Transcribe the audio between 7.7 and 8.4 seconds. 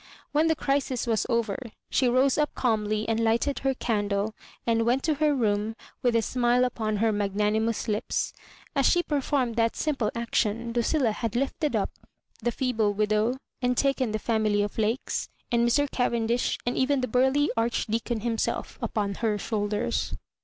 lips.